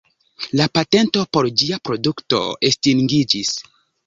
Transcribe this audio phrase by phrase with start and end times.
[0.59, 3.55] La patento por ĝia produkto estingiĝis.